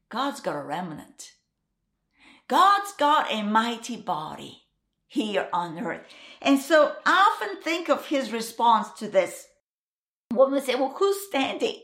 God's 0.09 0.39
got 0.39 0.55
a 0.55 0.61
remnant. 0.61 1.33
God's 2.47 2.93
got 2.93 3.31
a 3.31 3.43
mighty 3.43 3.97
body 3.97 4.63
here 5.07 5.49
on 5.51 5.79
earth. 5.79 6.01
And 6.41 6.59
so 6.59 6.95
I 7.05 7.35
often 7.35 7.61
think 7.61 7.89
of 7.89 8.07
his 8.07 8.31
response 8.31 8.91
to 8.99 9.07
this. 9.07 9.47
We 10.31 10.59
say, 10.59 10.75
well, 10.75 10.95
who's 10.97 11.27
standing? 11.27 11.81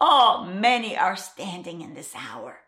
Oh, 0.00 0.44
many 0.44 0.96
are 0.96 1.16
standing 1.16 1.80
in 1.80 1.94
this 1.94 2.14
hour. 2.14 2.58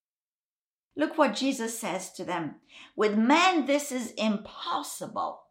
Look 0.96 1.16
what 1.16 1.36
Jesus 1.36 1.78
says 1.78 2.12
to 2.12 2.24
them. 2.24 2.56
With 2.96 3.16
man, 3.16 3.66
this 3.66 3.92
is 3.92 4.12
impossible, 4.12 5.42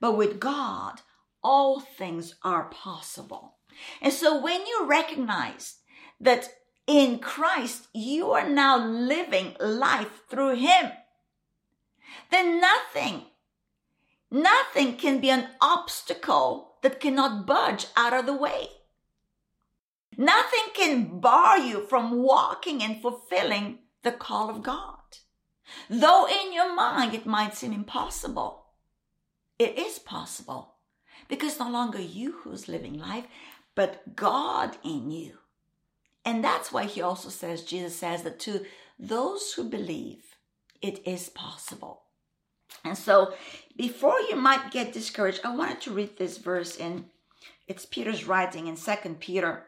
but 0.00 0.16
with 0.16 0.40
God, 0.40 1.02
all 1.42 1.80
things 1.80 2.34
are 2.42 2.64
possible. 2.64 3.56
And 4.00 4.12
so 4.12 4.40
when 4.40 4.66
you 4.66 4.86
recognize 4.86 5.76
that 6.20 6.48
in 6.86 7.18
Christ 7.18 7.88
you 7.92 8.30
are 8.32 8.48
now 8.48 8.78
living 8.78 9.54
life 9.60 10.22
through 10.28 10.56
Him, 10.56 10.92
then 12.30 12.60
nothing, 12.60 13.26
nothing 14.30 14.96
can 14.96 15.20
be 15.20 15.30
an 15.30 15.48
obstacle 15.60 16.76
that 16.82 17.00
cannot 17.00 17.46
budge 17.46 17.86
out 17.96 18.12
of 18.12 18.26
the 18.26 18.36
way. 18.36 18.68
Nothing 20.16 20.72
can 20.74 21.20
bar 21.20 21.58
you 21.58 21.86
from 21.86 22.22
walking 22.22 22.82
and 22.82 23.00
fulfilling 23.00 23.78
the 24.02 24.12
call 24.12 24.50
of 24.50 24.62
God. 24.62 24.96
Though 25.88 26.26
in 26.26 26.52
your 26.52 26.74
mind 26.74 27.14
it 27.14 27.26
might 27.26 27.54
seem 27.54 27.72
impossible, 27.72 28.66
it 29.58 29.78
is 29.78 29.98
possible 29.98 30.77
because 31.28 31.58
no 31.58 31.70
longer 31.70 32.00
you 32.00 32.32
who's 32.42 32.68
living 32.68 32.98
life, 32.98 33.26
but 33.74 34.16
God 34.16 34.76
in 34.82 35.10
you. 35.10 35.38
And 36.24 36.42
that's 36.42 36.72
why 36.72 36.84
he 36.84 37.00
also 37.00 37.28
says, 37.28 37.62
Jesus 37.62 37.96
says 37.96 38.22
that 38.22 38.40
to 38.40 38.64
those 38.98 39.52
who 39.52 39.68
believe, 39.68 40.24
it 40.82 41.06
is 41.06 41.28
possible. 41.28 42.02
And 42.84 42.98
so, 42.98 43.34
before 43.76 44.20
you 44.20 44.36
might 44.36 44.70
get 44.70 44.92
discouraged, 44.92 45.40
I 45.44 45.54
wanted 45.54 45.80
to 45.82 45.90
read 45.90 46.16
this 46.18 46.38
verse 46.38 46.76
in 46.76 47.06
it's 47.66 47.84
Peter's 47.84 48.26
writing 48.26 48.66
in 48.66 48.76
Second 48.76 49.20
Peter 49.20 49.66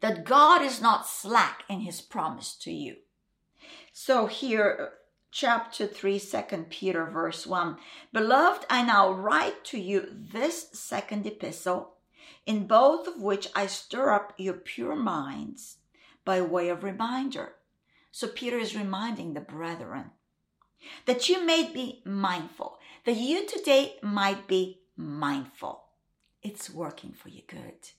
that 0.00 0.24
God 0.24 0.62
is 0.62 0.80
not 0.80 1.06
slack 1.06 1.64
in 1.68 1.80
his 1.80 2.00
promise 2.00 2.54
to 2.62 2.72
you. 2.72 2.96
So 3.92 4.26
here 4.26 4.92
chapter 5.30 5.86
3 5.86 6.18
2 6.18 6.66
Peter 6.70 7.06
verse 7.06 7.46
1 7.46 7.76
Beloved, 8.12 8.66
I 8.68 8.82
now 8.82 9.12
write 9.12 9.64
to 9.66 9.78
you 9.78 10.08
this 10.10 10.68
second 10.72 11.26
epistle, 11.26 11.94
in 12.46 12.66
both 12.66 13.06
of 13.06 13.22
which 13.22 13.48
I 13.54 13.66
stir 13.66 14.10
up 14.10 14.34
your 14.36 14.54
pure 14.54 14.96
minds 14.96 15.78
by 16.24 16.40
way 16.40 16.68
of 16.68 16.82
reminder. 16.82 17.54
So 18.10 18.26
Peter 18.26 18.58
is 18.58 18.74
reminding 18.76 19.34
the 19.34 19.40
brethren 19.40 20.10
that 21.06 21.28
you 21.28 21.44
may 21.44 21.70
be 21.72 22.02
mindful, 22.04 22.78
that 23.04 23.16
you 23.16 23.46
today 23.46 23.96
might 24.02 24.48
be 24.48 24.80
mindful. 24.96 25.84
It's 26.42 26.70
working 26.70 27.12
for 27.12 27.28
you 27.28 27.42
good. 27.46 27.90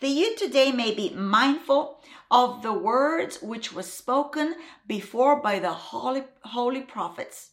That 0.00 0.08
you 0.08 0.36
today 0.36 0.72
may 0.72 0.94
be 0.94 1.10
mindful 1.10 2.00
of 2.30 2.62
the 2.62 2.72
words 2.72 3.42
which 3.42 3.72
were 3.72 3.82
spoken 3.82 4.56
before 4.86 5.40
by 5.40 5.58
the 5.58 5.72
holy, 5.72 6.24
holy 6.42 6.82
prophets 6.82 7.50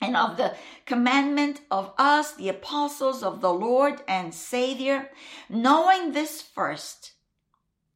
and 0.00 0.16
of 0.16 0.36
the 0.36 0.54
commandment 0.84 1.60
of 1.70 1.92
us, 1.98 2.34
the 2.34 2.48
apostles 2.48 3.22
of 3.22 3.40
the 3.40 3.52
Lord 3.52 4.02
and 4.06 4.34
Savior, 4.34 5.10
knowing 5.48 6.12
this 6.12 6.42
first, 6.42 7.12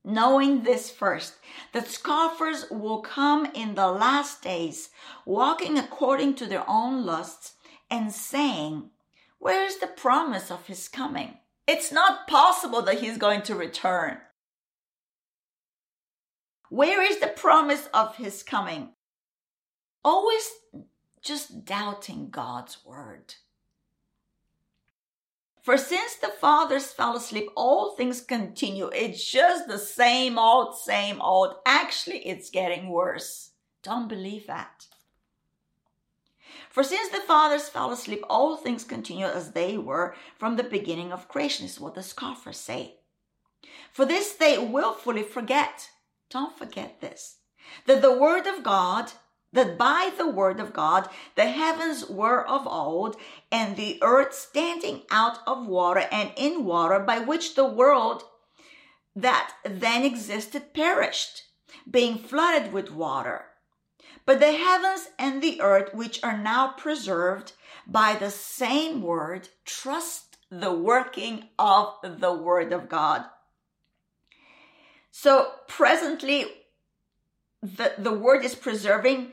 knowing 0.02 0.62
this 0.62 0.90
first, 0.90 1.35
that 1.73 1.88
scoffers 1.88 2.64
will 2.70 3.00
come 3.00 3.47
in 3.54 3.75
the 3.75 3.88
last 3.88 4.42
days, 4.42 4.90
walking 5.26 5.78
according 5.78 6.35
to 6.35 6.47
their 6.47 6.64
own 6.68 7.04
lusts, 7.04 7.54
and 7.90 8.12
saying, 8.12 8.90
Where 9.38 9.64
is 9.64 9.78
the 9.78 9.87
promise 9.87 10.50
of 10.50 10.66
his 10.66 10.88
coming? 10.88 11.39
It's 11.73 11.93
not 11.93 12.27
possible 12.27 12.83
that 12.83 12.99
he's 12.99 13.17
going 13.17 13.43
to 13.43 13.55
return. 13.55 14.19
Where 16.69 17.00
is 17.00 17.21
the 17.21 17.29
promise 17.29 17.89
of 17.95 18.17
his 18.17 18.43
coming? 18.43 18.95
Always 20.05 20.50
just 21.23 21.65
doubting 21.65 22.31
God's 22.31 22.85
word. 22.85 23.37
For 25.62 25.77
since 25.77 26.17
the 26.17 26.33
fathers 26.41 26.91
fell 26.91 27.17
asleep, 27.17 27.49
all 27.55 27.95
things 27.95 28.21
continue. 28.21 28.91
It's 28.93 29.25
just 29.31 29.69
the 29.69 29.79
same 29.79 30.41
old, 30.41 30.77
same 30.77 31.21
old. 31.23 31.55
Actually, 31.65 32.27
it's 32.27 32.50
getting 32.50 32.89
worse. 32.89 33.53
Don't 33.85 34.09
believe 34.09 34.49
that. 34.49 34.87
For 36.71 36.83
since 36.85 37.11
the 37.11 37.21
fathers 37.21 37.69
fell 37.69 37.93
asleep, 37.93 38.23
all 38.31 38.57
things 38.57 38.85
continue 38.85 39.27
as 39.27 39.53
they 39.53 39.77
were 39.77 40.15
from 40.39 40.57
the 40.57 40.62
beginning 40.62 41.12
of 41.12 41.29
creation, 41.29 41.67
is 41.67 41.81
what 41.81 41.95
the 41.95 42.03
scoffers 42.03 42.57
say. 42.57 42.95
For 43.93 44.07
this 44.07 44.33
they 44.33 44.57
willfully 44.57 45.25
forget. 45.25 45.91
Don't 46.31 46.57
forget 46.57 47.00
this. 47.00 47.39
That 47.87 48.03
the 48.03 48.17
word 48.17 48.47
of 48.47 48.62
God 48.62 49.12
that 49.53 49.77
by 49.77 50.13
the 50.17 50.28
word 50.28 50.61
of 50.61 50.73
God 50.73 51.09
the 51.35 51.49
heavens 51.49 52.09
were 52.09 52.47
of 52.47 52.67
old, 52.67 53.17
and 53.50 53.76
the 53.76 53.99
earth 54.00 54.33
standing 54.35 55.02
out 55.11 55.39
of 55.47 55.67
water 55.67 56.06
and 56.13 56.33
in 56.37 56.65
water, 56.65 57.00
by 57.00 57.19
which 57.19 57.54
the 57.54 57.65
world 57.65 58.23
that 59.17 59.52
then 59.65 60.04
existed 60.04 60.73
perished, 60.73 61.43
being 61.91 62.17
flooded 62.17 62.73
with 62.73 62.93
water. 62.93 63.47
But 64.26 64.41
the 64.41 64.52
heavens 64.52 65.09
and 65.19 65.43
the 65.43 65.61
earth, 65.61 65.95
which 65.95 66.23
are 66.23 66.39
now 66.39 66.73
preserved 66.73 67.52
by 67.87 68.15
the 68.15 68.30
same 68.30 69.02
word, 69.02 69.49
trust 69.65 70.37
the 70.50 70.73
working 70.73 71.49
of 71.59 71.95
the 72.02 72.33
word 72.33 72.73
of 72.73 72.89
God. 72.89 73.25
So 75.11 75.52
presently, 75.69 76.47
the, 77.63 77.95
the 77.99 78.13
word 78.13 78.45
is 78.45 78.54
preserving 78.54 79.33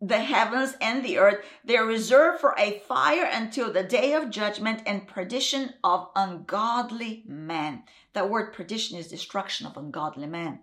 the 0.00 0.18
heavens 0.18 0.74
and 0.80 1.04
the 1.04 1.18
earth. 1.18 1.44
They 1.64 1.76
are 1.76 1.86
reserved 1.86 2.40
for 2.40 2.54
a 2.58 2.80
fire 2.80 3.28
until 3.30 3.72
the 3.72 3.84
day 3.84 4.14
of 4.14 4.30
judgment 4.30 4.82
and 4.84 5.06
perdition 5.06 5.74
of 5.84 6.08
ungodly 6.16 7.22
men. 7.26 7.84
That 8.12 8.28
word 8.28 8.52
perdition 8.52 8.98
is 8.98 9.08
destruction 9.08 9.66
of 9.66 9.76
ungodly 9.76 10.26
men. 10.26 10.60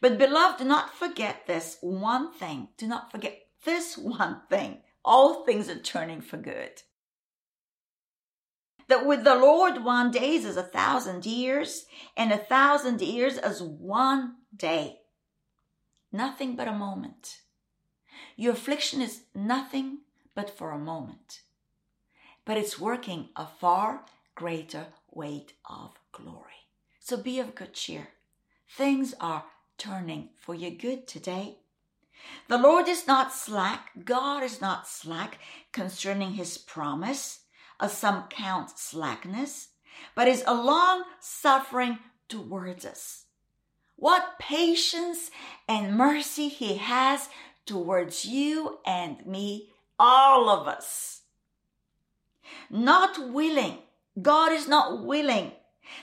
But 0.00 0.18
beloved, 0.18 0.58
do 0.58 0.64
not 0.64 0.94
forget 0.94 1.46
this 1.46 1.78
one 1.80 2.32
thing. 2.32 2.68
Do 2.76 2.86
not 2.86 3.10
forget 3.10 3.46
this 3.64 3.96
one 3.96 4.42
thing. 4.48 4.78
All 5.04 5.44
things 5.44 5.68
are 5.68 5.78
turning 5.78 6.20
for 6.20 6.36
good. 6.36 6.82
That 8.88 9.06
with 9.06 9.24
the 9.24 9.34
Lord 9.34 9.84
one 9.84 10.10
day 10.10 10.34
is 10.34 10.56
a 10.56 10.62
thousand 10.62 11.24
years, 11.24 11.86
and 12.16 12.32
a 12.32 12.36
thousand 12.36 13.00
years 13.00 13.38
as 13.38 13.62
one 13.62 14.36
day. 14.54 15.00
Nothing 16.10 16.56
but 16.56 16.68
a 16.68 16.72
moment. 16.72 17.38
Your 18.36 18.52
affliction 18.52 19.00
is 19.00 19.22
nothing 19.34 19.98
but 20.34 20.50
for 20.50 20.70
a 20.70 20.78
moment, 20.78 21.42
but 22.44 22.56
it's 22.56 22.78
working 22.78 23.28
a 23.36 23.46
far 23.46 24.04
greater 24.34 24.86
weight 25.10 25.54
of 25.68 25.92
glory. 26.12 26.68
So 27.00 27.16
be 27.16 27.38
of 27.38 27.54
good 27.54 27.74
cheer. 27.74 28.08
Things 28.68 29.14
are 29.20 29.44
turning 29.78 30.30
for 30.36 30.54
your 30.54 30.70
good 30.70 31.06
today. 31.06 31.58
The 32.48 32.58
Lord 32.58 32.88
is 32.88 33.06
not 33.06 33.32
slack, 33.32 33.90
God 34.04 34.42
is 34.42 34.60
not 34.60 34.86
slack 34.86 35.38
concerning 35.72 36.32
his 36.32 36.58
promise, 36.58 37.40
as 37.80 37.92
some 37.96 38.24
count 38.28 38.70
slackness, 38.76 39.68
but 40.14 40.28
is 40.28 40.44
a 40.46 40.54
long 40.54 41.04
suffering 41.20 41.98
towards 42.28 42.84
us. 42.84 43.24
What 43.96 44.38
patience 44.38 45.30
and 45.68 45.96
mercy 45.96 46.48
he 46.48 46.76
has 46.76 47.28
towards 47.66 48.24
you 48.24 48.78
and 48.86 49.24
me, 49.26 49.70
all 49.98 50.48
of 50.48 50.66
us. 50.66 51.22
Not 52.70 53.30
willing, 53.30 53.78
God 54.20 54.52
is 54.52 54.68
not 54.68 55.04
willing 55.04 55.52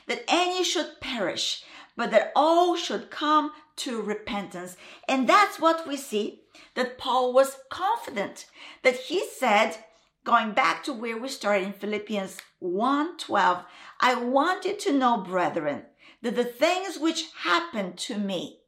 that 0.08 0.24
any 0.28 0.64
should 0.64 1.00
perish, 1.02 1.64
but 2.00 2.12
that 2.12 2.32
all 2.34 2.78
should 2.78 3.12
come 3.12 3.52
to 3.76 4.02
repentance. 4.02 4.78
And 5.10 5.28
that's 5.28 5.60
what 5.60 5.86
we 5.86 5.98
see 5.98 6.44
that 6.76 6.98
Paul 6.98 7.34
was 7.34 7.58
confident 7.70 8.46
that 8.84 8.96
he 8.96 9.22
said, 9.28 9.76
going 10.24 10.54
back 10.54 10.82
to 10.86 10.94
where 10.94 11.18
we 11.18 11.28
started 11.28 11.66
in 11.66 11.74
Philippians 11.74 12.38
1:12, 12.64 13.66
I 14.00 14.16
wanted 14.16 14.80
to 14.80 14.94
know, 14.94 15.18
brethren, 15.18 15.88
that 16.22 16.38
the 16.38 16.46
things 16.46 16.98
which 16.98 17.32
happened 17.50 17.98
to 18.08 18.18
me 18.18 18.62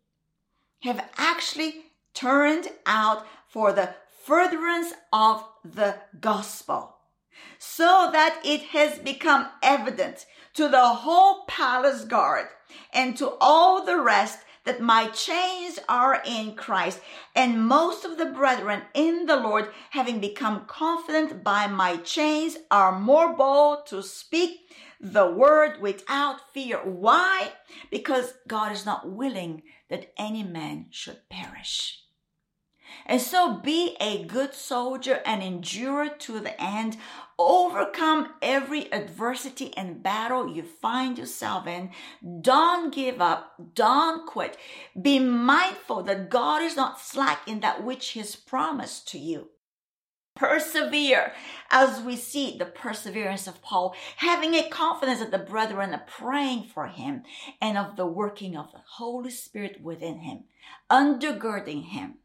have 0.82 1.10
actually 1.18 1.86
turned 2.14 2.68
out 2.86 3.26
for 3.48 3.72
the 3.72 3.96
furtherance 4.26 4.92
of 5.14 5.46
the 5.64 5.92
gospel, 6.20 6.98
so 7.58 8.10
that 8.12 8.42
it 8.44 8.62
has 8.76 9.00
become 9.00 9.48
evident 9.64 10.26
to 10.54 10.68
the 10.68 10.88
whole 10.88 11.46
palace 11.46 12.04
guard 12.06 12.48
and 12.94 13.18
to 13.18 13.38
all 13.40 13.86
the 13.86 14.00
rest 14.00 14.40
that 14.64 14.82
my 14.82 15.08
chains 15.08 15.80
are 15.90 16.22
in 16.26 16.56
Christ. 16.56 17.00
And 17.36 17.68
most 17.68 18.06
of 18.06 18.18
the 18.18 18.26
brethren 18.26 18.84
in 18.94 19.26
the 19.26 19.38
Lord, 19.38 19.70
having 19.90 20.20
become 20.20 20.66
confident 20.68 21.44
by 21.44 21.68
my 21.68 21.98
chains, 21.98 22.58
are 22.70 22.98
more 22.98 23.36
bold 23.36 23.88
to 23.88 24.04
speak 24.04 24.60
the 25.00 25.32
word 25.32 25.82
without 25.82 26.54
fear. 26.54 26.78
Why? 26.78 27.52
Because 27.90 28.34
God 28.48 28.72
is 28.72 28.86
not 28.86 29.10
willing 29.10 29.64
that 29.90 30.14
any 30.18 30.44
man 30.44 30.88
should 30.92 31.28
perish. 31.30 32.01
And 33.06 33.22
so 33.22 33.56
be 33.56 33.96
a 34.00 34.24
good 34.26 34.54
soldier 34.54 35.22
and 35.26 35.42
endure 35.42 36.10
to 36.10 36.40
the 36.40 36.60
end. 36.62 36.98
Overcome 37.38 38.34
every 38.42 38.92
adversity 38.94 39.76
and 39.76 40.04
battle 40.04 40.48
you 40.54 40.64
find 40.64 41.18
yourself 41.18 41.68
in. 41.68 41.90
Don't 42.42 42.94
give 42.94 43.22
up. 43.22 43.54
Don't 43.74 44.28
quit. 44.28 44.58
Be 45.00 45.20
mindful 45.20 46.04
that 46.04 46.30
God 46.30 46.62
is 46.62 46.76
not 46.76 47.00
slack 47.00 47.48
in 47.48 47.62
that 47.62 47.84
which 47.84 48.10
He's 48.10 48.36
promised 48.36 49.08
to 49.10 49.18
you. 49.18 49.50
persevere 50.36 51.34
as 51.70 52.02
we 52.02 52.16
see 52.16 52.58
the 52.58 52.66
perseverance 52.66 53.48
of 53.48 53.62
Paul, 53.62 53.96
having 54.18 54.56
a 54.56 54.70
confidence 54.70 55.20
that 55.20 55.32
the 55.32 55.38
brethren 55.38 55.94
are 55.94 56.06
praying 56.08 56.64
for 56.64 56.88
him 56.88 57.24
and 57.62 57.78
of 57.78 57.96
the 57.96 58.08
working 58.08 58.56
of 58.58 58.72
the 58.72 58.82
Holy 58.98 59.30
Spirit 59.30 59.82
within 59.82 60.20
him, 60.20 60.46
undergirding 60.90 61.84
him. 61.84 62.16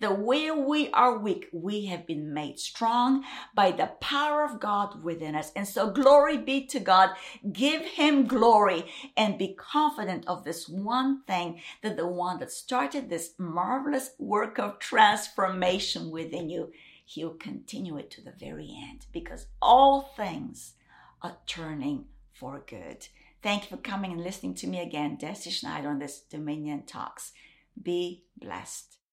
The 0.00 0.12
way 0.12 0.50
we 0.50 0.90
are 0.90 1.18
weak, 1.18 1.48
we 1.52 1.86
have 1.86 2.06
been 2.06 2.32
made 2.32 2.58
strong 2.58 3.24
by 3.54 3.72
the 3.72 3.92
power 4.00 4.42
of 4.42 4.58
God 4.58 5.02
within 5.04 5.34
us. 5.34 5.52
And 5.54 5.68
so 5.68 5.90
glory 5.90 6.38
be 6.38 6.66
to 6.68 6.80
God. 6.80 7.10
Give 7.52 7.82
him 7.82 8.26
glory 8.26 8.84
and 9.16 9.38
be 9.38 9.54
confident 9.54 10.26
of 10.26 10.44
this 10.44 10.68
one 10.68 11.22
thing 11.24 11.60
that 11.82 11.96
the 11.96 12.06
one 12.06 12.38
that 12.38 12.50
started 12.50 13.10
this 13.10 13.34
marvelous 13.38 14.10
work 14.18 14.58
of 14.58 14.78
transformation 14.78 16.10
within 16.10 16.48
you 16.48 16.72
He'll 17.06 17.34
continue 17.34 17.96
it 17.96 18.10
to 18.12 18.20
the 18.20 18.32
very 18.32 18.68
end 18.68 19.06
because 19.12 19.46
all 19.62 20.12
things 20.16 20.74
are 21.22 21.36
turning 21.46 22.06
for 22.32 22.64
good. 22.66 23.06
Thank 23.42 23.62
you 23.70 23.76
for 23.76 23.82
coming 23.82 24.10
and 24.10 24.24
listening 24.24 24.54
to 24.56 24.66
me 24.66 24.80
again, 24.80 25.16
Deci 25.16 25.52
Schneider, 25.52 25.88
on 25.88 26.00
this 26.00 26.18
Dominion 26.18 26.82
Talks. 26.82 27.32
Be 27.80 28.24
blessed. 28.36 28.95